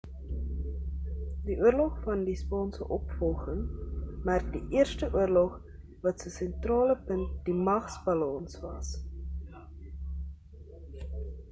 [1.49, 3.61] die oorlog van die spaanse opvolging
[4.31, 5.61] merk die eerste oorlog
[6.07, 8.93] wat se sentrale punt die magsbalans was